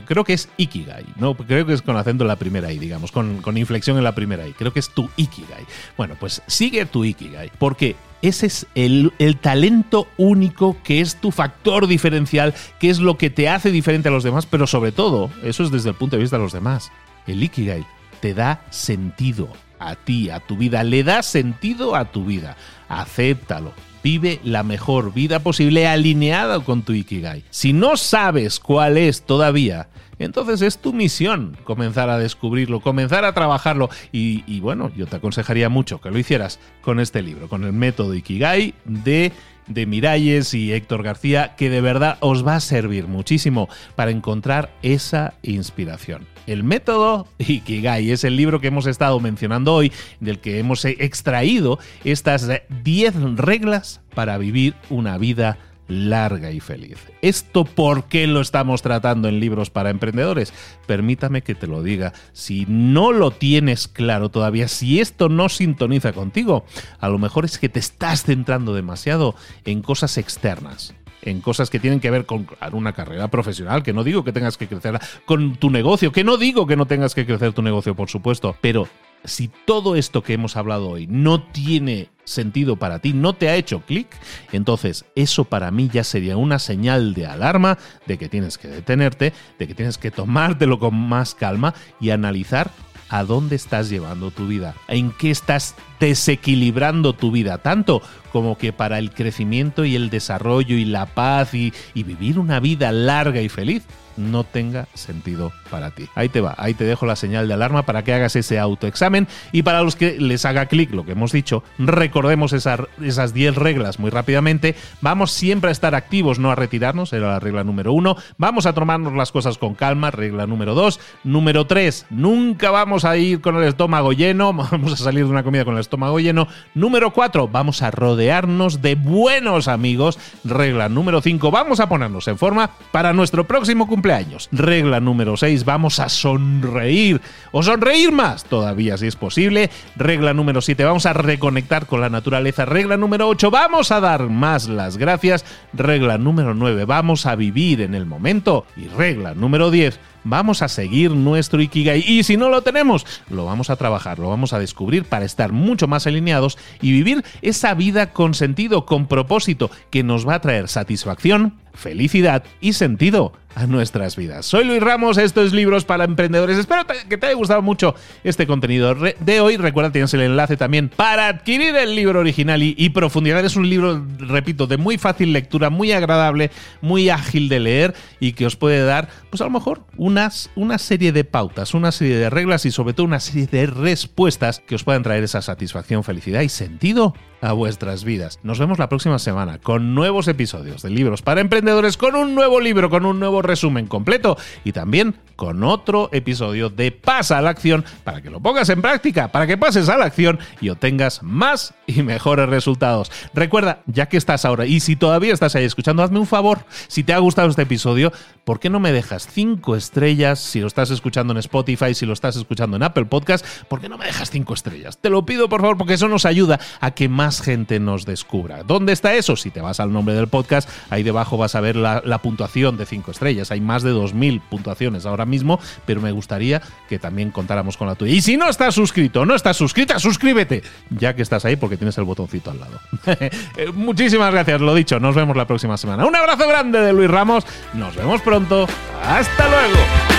creo 0.05 0.25
que 0.25 0.33
es 0.33 0.49
Ikigai, 0.57 1.05
no, 1.15 1.33
creo 1.33 1.65
que 1.65 1.71
es 1.71 1.81
con 1.81 1.95
acento 1.95 2.25
en 2.25 2.27
la 2.27 2.35
primera 2.35 2.73
I, 2.73 2.77
digamos, 2.77 3.13
con, 3.13 3.41
con 3.41 3.57
inflexión 3.57 3.95
en 3.95 4.03
la 4.03 4.13
primera 4.13 4.45
I, 4.45 4.51
creo 4.51 4.73
que 4.73 4.81
es 4.81 4.89
tu 4.89 5.09
Ikigai. 5.15 5.63
Bueno, 5.95 6.17
pues 6.19 6.41
sigue 6.45 6.85
tu 6.87 7.05
Ikigai, 7.05 7.53
porque 7.57 7.95
ese 8.21 8.47
es 8.47 8.67
el, 8.75 9.13
el, 9.17 9.37
talento 9.37 10.09
único 10.17 10.75
que 10.83 10.99
es 10.99 11.15
tu 11.15 11.31
factor 11.31 11.87
diferencial, 11.87 12.53
que 12.81 12.89
es 12.89 12.99
lo 12.99 13.17
que 13.17 13.29
te 13.29 13.47
hace 13.47 13.71
diferente 13.71 14.09
a 14.09 14.11
los 14.11 14.25
demás, 14.25 14.45
pero 14.45 14.67
sobre 14.67 14.91
todo, 14.91 15.31
eso 15.41 15.63
es 15.63 15.71
desde 15.71 15.91
el 15.91 15.95
punto 15.95 16.17
de 16.17 16.23
vista 16.23 16.35
de 16.35 16.43
los 16.43 16.51
demás. 16.51 16.91
El 17.27 17.41
Ikigai 17.41 17.85
te 18.19 18.33
da 18.33 18.61
sentido 18.71 19.47
a 19.79 19.95
ti, 19.95 20.29
a 20.29 20.39
tu 20.39 20.57
vida, 20.57 20.83
le 20.83 21.03
da 21.03 21.23
sentido 21.23 21.95
a 21.95 22.05
tu 22.05 22.25
vida 22.25 22.55
acéptalo. 22.89 23.71
Vive 24.03 24.39
la 24.43 24.63
mejor 24.63 25.13
vida 25.13 25.39
posible 25.39 25.87
alineada 25.87 26.59
con 26.61 26.83
tu 26.83 26.93
Ikigai. 26.93 27.43
Si 27.49 27.73
no 27.73 27.97
sabes 27.97 28.59
cuál 28.59 28.97
es 28.97 29.21
todavía, 29.21 29.87
entonces 30.19 30.61
es 30.61 30.77
tu 30.77 30.93
misión 30.93 31.57
comenzar 31.63 32.09
a 32.09 32.19
descubrirlo, 32.19 32.81
comenzar 32.81 33.25
a 33.25 33.33
trabajarlo. 33.33 33.89
Y, 34.11 34.59
bueno, 34.59 34.91
yo 34.95 35.07
te 35.07 35.15
aconsejaría 35.15 35.69
mucho 35.69 36.01
que 36.01 36.11
lo 36.11 36.19
hicieras 36.19 36.59
con 36.81 36.99
este 36.99 37.21
libro, 37.21 37.47
con 37.47 37.63
el 37.63 37.73
método 37.73 38.13
Ikigai 38.13 38.73
de 38.85 39.31
de 39.69 39.85
Miralles 39.85 40.53
y 40.53 40.73
Héctor 40.73 41.03
García, 41.03 41.55
que 41.55 41.69
de 41.69 41.79
verdad 41.79 42.17
os 42.19 42.45
va 42.45 42.55
a 42.55 42.59
servir 42.59 43.07
muchísimo 43.07 43.69
para 43.95 44.11
encontrar 44.11 44.71
esa 44.81 45.35
inspiración. 45.43 46.27
El 46.47 46.63
método 46.63 47.27
Ikigai 47.37 48.11
es 48.11 48.23
el 48.23 48.35
libro 48.35 48.59
que 48.59 48.67
hemos 48.67 48.87
estado 48.87 49.19
mencionando 49.19 49.73
hoy, 49.73 49.93
del 50.19 50.39
que 50.39 50.59
hemos 50.59 50.83
extraído 50.85 51.79
estas 52.03 52.49
10 52.83 53.35
reglas 53.35 54.01
para 54.15 54.37
vivir 54.37 54.73
una 54.89 55.17
vida 55.17 55.57
larga 55.89 56.51
y 56.51 56.61
feliz. 56.61 56.97
¿Esto 57.21 57.65
por 57.65 58.05
qué 58.05 58.27
lo 58.27 58.39
estamos 58.39 58.81
tratando 58.81 59.27
en 59.27 59.39
libros 59.39 59.69
para 59.69 59.89
emprendedores? 59.89 60.53
Permítame 60.85 61.41
que 61.41 61.55
te 61.55 61.67
lo 61.67 61.83
diga. 61.83 62.13
Si 62.31 62.65
no 62.69 63.11
lo 63.11 63.31
tienes 63.31 63.87
claro 63.87 64.29
todavía, 64.29 64.67
si 64.69 65.01
esto 65.01 65.27
no 65.27 65.49
sintoniza 65.49 66.13
contigo, 66.13 66.65
a 66.99 67.09
lo 67.09 67.17
mejor 67.17 67.43
es 67.43 67.57
que 67.57 67.69
te 67.69 67.79
estás 67.79 68.23
centrando 68.23 68.73
demasiado 68.73 69.35
en 69.65 69.81
cosas 69.81 70.17
externas 70.17 70.93
en 71.21 71.41
cosas 71.41 71.69
que 71.69 71.79
tienen 71.79 71.99
que 71.99 72.11
ver 72.11 72.25
con 72.25 72.47
una 72.71 72.93
carrera 72.93 73.27
profesional, 73.29 73.83
que 73.83 73.93
no 73.93 74.03
digo 74.03 74.23
que 74.23 74.33
tengas 74.33 74.57
que 74.57 74.67
crecer 74.67 74.99
con 75.25 75.55
tu 75.55 75.69
negocio, 75.69 76.11
que 76.11 76.23
no 76.23 76.37
digo 76.37 76.67
que 76.67 76.75
no 76.75 76.85
tengas 76.85 77.15
que 77.15 77.25
crecer 77.25 77.53
tu 77.53 77.61
negocio, 77.61 77.95
por 77.95 78.09
supuesto, 78.09 78.55
pero 78.61 78.87
si 79.23 79.49
todo 79.65 79.95
esto 79.95 80.23
que 80.23 80.33
hemos 80.33 80.55
hablado 80.55 80.89
hoy 80.89 81.07
no 81.07 81.43
tiene 81.43 82.09
sentido 82.23 82.77
para 82.77 82.99
ti, 82.99 83.13
no 83.13 83.33
te 83.33 83.49
ha 83.49 83.55
hecho 83.55 83.81
clic, 83.81 84.07
entonces 84.51 85.05
eso 85.15 85.45
para 85.45 85.71
mí 85.71 85.89
ya 85.91 86.03
sería 86.03 86.37
una 86.37 86.59
señal 86.59 87.13
de 87.13 87.25
alarma 87.25 87.77
de 88.05 88.17
que 88.17 88.29
tienes 88.29 88.57
que 88.57 88.67
detenerte, 88.67 89.33
de 89.57 89.67
que 89.67 89.75
tienes 89.75 89.97
que 89.97 90.11
tomártelo 90.11 90.79
con 90.79 90.95
más 90.95 91.35
calma 91.35 91.73
y 91.99 92.11
analizar 92.11 92.71
a 93.09 93.23
dónde 93.23 93.55
estás 93.55 93.89
llevando 93.89 94.31
tu 94.31 94.47
vida, 94.47 94.75
en 94.87 95.11
qué 95.11 95.31
estás 95.31 95.75
desequilibrando 95.99 97.13
tu 97.13 97.31
vida, 97.31 97.57
tanto 97.59 98.01
como 98.31 98.57
que 98.57 98.73
para 98.73 98.99
el 98.99 99.11
crecimiento 99.11 99.85
y 99.85 99.95
el 99.95 100.09
desarrollo 100.09 100.75
y 100.75 100.85
la 100.85 101.05
paz 101.07 101.53
y, 101.53 101.73
vivir 101.93 102.39
una 102.39 102.59
vida 102.59 102.91
larga 102.91 103.41
y 103.41 103.49
feliz 103.49 103.83
no 104.17 104.43
tenga 104.43 104.87
sentido 104.95 105.51
para 105.69 105.91
ti. 105.91 106.07
Ahí 106.15 106.27
te 106.27 106.41
va, 106.41 106.55
ahí 106.57 106.73
te 106.73 106.83
dejo 106.83 107.05
la 107.05 107.15
señal 107.15 107.47
de 107.47 107.53
alarma 107.53 107.83
para 107.83 108.03
que 108.03 108.13
hagas 108.13 108.35
ese 108.35 108.59
autoexamen 108.59 109.27
y 109.51 109.63
para 109.63 109.81
los 109.81 109.95
que 109.95 110.19
les 110.19 110.43
haga 110.43 110.65
clic 110.65 110.91
lo 110.91 111.05
que 111.05 111.13
hemos 111.13 111.31
dicho, 111.31 111.63
recordemos 111.77 112.51
esas, 112.51 112.81
esas 113.01 113.33
10 113.33 113.55
reglas 113.55 113.99
muy 113.99 114.09
rápidamente. 114.09 114.75
Vamos 115.01 115.31
siempre 115.31 115.69
a 115.69 115.71
estar 115.71 115.95
activos, 115.95 116.39
no 116.39 116.51
a 116.51 116.55
retirarnos, 116.55 117.13
era 117.13 117.29
la 117.29 117.39
regla 117.39 117.63
número 117.63 117.93
uno. 117.93 118.17
Vamos 118.37 118.65
a 118.65 118.73
tomarnos 118.73 119.13
las 119.13 119.31
cosas 119.31 119.57
con 119.57 119.75
calma, 119.75 120.11
regla 120.11 120.47
número 120.47 120.73
dos. 120.73 120.99
Número 121.23 121.67
tres, 121.67 122.05
nunca 122.09 122.71
vamos 122.71 123.05
a 123.05 123.15
ir 123.17 123.39
con 123.39 123.55
el 123.55 123.63
estómago 123.63 124.11
lleno, 124.11 124.51
vamos 124.71 124.93
a 124.93 124.97
salir 124.97 125.25
de 125.25 125.31
una 125.31 125.43
comida 125.43 125.63
con 125.63 125.75
el 125.75 125.81
estómago 125.81 125.88
lleno. 126.19 126.47
Número 126.73 127.11
cuatro, 127.13 127.47
vamos 127.47 127.81
a 127.81 127.91
rodearnos 127.91 128.81
de 128.81 128.95
buenos 128.95 129.67
amigos. 129.67 130.19
Regla 130.43 130.89
número 130.89 131.21
cinco, 131.21 131.51
vamos 131.51 131.79
a 131.79 131.87
ponernos 131.87 132.27
en 132.27 132.37
forma 132.37 132.71
para 132.91 133.13
nuestro 133.13 133.47
próximo 133.47 133.87
cumpleaños 133.87 134.09
años. 134.11 134.49
Regla 134.51 134.99
número 134.99 135.37
6, 135.37 135.65
vamos 135.65 135.99
a 135.99 136.09
sonreír 136.09 137.21
o 137.51 137.63
sonreír 137.63 138.11
más 138.11 138.43
todavía 138.43 138.97
si 138.97 139.07
es 139.07 139.15
posible. 139.15 139.69
Regla 139.95 140.33
número 140.33 140.61
7, 140.61 140.83
vamos 140.83 141.05
a 141.05 141.13
reconectar 141.13 141.85
con 141.85 142.01
la 142.01 142.09
naturaleza. 142.09 142.65
Regla 142.65 142.97
número 142.97 143.27
8, 143.27 143.51
vamos 143.51 143.91
a 143.91 143.99
dar 143.99 144.29
más 144.29 144.67
las 144.67 144.97
gracias. 144.97 145.45
Regla 145.73 146.17
número 146.17 146.53
9, 146.53 146.85
vamos 146.85 147.25
a 147.25 147.35
vivir 147.35 147.81
en 147.81 147.95
el 147.95 148.05
momento. 148.05 148.65
Y 148.75 148.87
regla 148.87 149.33
número 149.33 149.71
10, 149.71 149.99
vamos 150.23 150.61
a 150.61 150.67
seguir 150.67 151.11
nuestro 151.11 151.61
Ikigai. 151.61 152.03
Y 152.05 152.23
si 152.23 152.37
no 152.37 152.49
lo 152.49 152.61
tenemos, 152.61 153.05
lo 153.29 153.45
vamos 153.45 153.69
a 153.69 153.75
trabajar, 153.75 154.19
lo 154.19 154.29
vamos 154.29 154.53
a 154.53 154.59
descubrir 154.59 155.05
para 155.05 155.25
estar 155.25 155.51
mucho 155.51 155.87
más 155.87 156.07
alineados 156.07 156.57
y 156.81 156.91
vivir 156.91 157.23
esa 157.41 157.73
vida 157.73 158.11
con 158.11 158.33
sentido, 158.33 158.85
con 158.85 159.07
propósito, 159.07 159.71
que 159.89 160.03
nos 160.03 160.27
va 160.27 160.35
a 160.35 160.41
traer 160.41 160.67
satisfacción, 160.67 161.55
felicidad 161.79 162.43
y 162.61 162.73
sentido 162.73 163.33
a 163.55 163.65
nuestras 163.65 164.15
vidas. 164.15 164.45
Soy 164.45 164.63
Luis 164.63 164.81
Ramos, 164.81 165.17
esto 165.17 165.41
es 165.41 165.53
Libros 165.53 165.83
para 165.83 166.03
Emprendedores. 166.03 166.57
Espero 166.57 166.85
que 167.07 167.17
te 167.17 167.25
haya 167.25 167.35
gustado 167.35 167.61
mucho 167.61 167.95
este 168.23 168.45
contenido 168.45 168.93
de 168.95 169.41
hoy. 169.41 169.57
Recuerda, 169.57 169.91
tienes 169.91 170.13
el 170.13 170.21
enlace 170.21 170.55
también 170.55 170.89
para 170.89 171.27
adquirir 171.27 171.75
el 171.75 171.95
libro 171.95 172.19
original 172.19 172.61
y, 172.61 172.89
profundidad. 172.89 173.43
Es 173.43 173.55
un 173.55 173.69
libro, 173.69 174.05
repito, 174.19 174.67
de 174.67 174.77
muy 174.77 174.97
fácil 174.97 175.33
lectura, 175.33 175.69
muy 175.69 175.91
agradable, 175.91 176.51
muy 176.81 177.09
ágil 177.09 177.49
de 177.49 177.59
leer 177.59 177.95
y 178.19 178.33
que 178.33 178.45
os 178.45 178.55
puede 178.55 178.83
dar, 178.83 179.09
pues 179.29 179.41
a 179.41 179.45
lo 179.45 179.51
mejor, 179.51 179.83
unas, 179.97 180.51
una 180.55 180.77
serie 180.77 181.11
de 181.11 181.23
pautas, 181.23 181.73
una 181.73 181.91
serie 181.91 182.17
de 182.17 182.29
reglas 182.29 182.65
y 182.65 182.71
sobre 182.71 182.93
todo 182.93 183.07
una 183.07 183.19
serie 183.19 183.47
de 183.47 183.65
respuestas 183.65 184.59
que 184.59 184.75
os 184.75 184.83
puedan 184.83 185.03
traer 185.03 185.23
esa 185.23 185.41
satisfacción, 185.41 186.03
felicidad 186.03 186.41
y 186.41 186.49
sentido 186.49 187.15
a 187.41 187.53
vuestras 187.53 188.03
vidas. 188.03 188.39
Nos 188.43 188.59
vemos 188.59 188.79
la 188.79 188.89
próxima 188.89 189.19
semana 189.19 189.59
con 189.59 189.95
nuevos 189.95 190.27
episodios 190.27 190.81
de 190.81 190.89
Libros 190.89 191.21
para 191.21 191.41
Emprendedores, 191.41 191.97
con 191.97 192.15
un 192.15 192.35
nuevo 192.35 192.59
libro, 192.59 192.89
con 192.89 193.05
un 193.05 193.19
nuevo 193.19 193.41
resumen 193.41 193.87
completo 193.87 194.37
y 194.63 194.71
también 194.71 195.15
con 195.35 195.63
otro 195.63 196.09
episodio 196.11 196.69
de 196.69 196.91
Pasa 196.91 197.37
a 197.37 197.41
la 197.41 197.51
acción 197.51 197.85
para 198.03 198.21
que 198.21 198.29
lo 198.29 198.41
pongas 198.41 198.67
en 198.69 198.81
práctica, 198.81 199.31
para 199.31 199.47
que 199.47 199.57
pases 199.57 199.87
a 199.87 199.97
la 199.97 200.05
acción 200.05 200.39
y 200.59 200.69
obtengas 200.69 201.23
más 201.23 201.73
y 201.87 202.03
mejores 202.03 202.49
resultados. 202.49 203.11
Recuerda, 203.33 203.81
ya 203.85 204.07
que 204.07 204.17
estás 204.17 204.43
ahora 204.43 204.65
y 204.65 204.81
si 204.81 204.95
todavía 204.95 205.33
estás 205.33 205.55
ahí 205.55 205.63
escuchando, 205.63 206.03
hazme 206.03 206.19
un 206.19 206.27
favor. 206.27 206.65
Si 206.87 207.03
te 207.03 207.13
ha 207.13 207.19
gustado 207.19 207.49
este 207.49 207.61
episodio, 207.61 208.11
¿por 208.43 208.59
qué 208.59 208.69
no 208.69 208.79
me 208.79 208.91
dejas 208.91 209.27
cinco 209.31 209.75
estrellas? 209.75 210.39
Si 210.39 210.59
lo 210.59 210.67
estás 210.67 210.91
escuchando 210.91 211.31
en 211.31 211.37
Spotify, 211.37 211.93
si 211.93 212.05
lo 212.05 212.13
estás 212.13 212.35
escuchando 212.35 212.75
en 212.75 212.83
Apple 212.83 213.05
Podcast, 213.05 213.45
¿por 213.69 213.79
qué 213.79 213.87
no 213.87 213.97
me 213.97 214.05
dejas 214.05 214.29
cinco 214.29 214.53
estrellas? 214.53 214.97
Te 214.97 215.09
lo 215.09 215.25
pido 215.25 215.47
por 215.47 215.61
favor 215.61 215.77
porque 215.77 215.93
eso 215.93 216.09
nos 216.09 216.25
ayuda 216.25 216.59
a 216.81 216.91
que 216.91 217.07
más 217.07 217.28
gente 217.37 217.79
nos 217.79 218.05
descubra. 218.05 218.63
¿Dónde 218.63 218.93
está 218.93 219.13
eso? 219.13 219.35
Si 219.35 219.51
te 219.51 219.61
vas 219.61 219.79
al 219.79 219.93
nombre 219.93 220.15
del 220.15 220.27
podcast, 220.27 220.69
ahí 220.89 221.03
debajo 221.03 221.37
vas 221.37 221.55
a 221.55 221.61
ver 221.61 221.75
la, 221.75 222.01
puntuación 222.21 222.77
de 222.77 222.85
cinco 222.85 223.11
estrellas. 223.11 223.51
Hay 223.51 223.61
más 223.61 223.83
de 223.83 223.93
2.000 223.93 224.41
puntuaciones 224.49 225.05
ahora 225.05 225.25
mismo, 225.25 225.59
pero 225.85 226.01
me 226.01 226.11
gustaría 226.11 226.61
que 226.89 226.99
también 226.99 227.31
contáramos 227.31 227.77
con 227.77 227.87
la 227.87 227.95
tuya. 227.95 228.13
Y 228.13 228.21
si 228.21 228.35
no 228.35 228.49
estás 228.49 228.75
suscrito, 228.75 229.25
no 229.25 229.35
estás 229.35 229.55
suscrita, 229.55 229.99
suscríbete, 229.99 230.63
ya 230.89 231.15
que 231.15 231.21
estás 231.21 231.45
ahí 231.45 231.55
porque 231.55 231.77
tienes 231.77 231.97
el 231.97 232.03
botoncito 232.03 232.51
al 232.51 232.59
lado. 232.59 232.79
Eh, 233.57 233.71
muchísimas 233.73 234.31
gracias, 234.31 234.61
lo 234.61 234.73
dicho, 234.73 234.99
nos 234.99 235.15
vemos 235.15 235.35
la 235.35 235.45
próxima 235.45 235.77
semana. 235.77 236.05
Un 236.05 236.15
abrazo 236.15 236.47
grande 236.47 236.79
de 236.79 236.93
Luis 236.93 237.09
Ramos, 237.09 237.45
nos 237.73 237.95
vemos 237.95 238.21
pronto, 238.21 238.67
hasta 239.03 239.49
luego. 239.49 240.18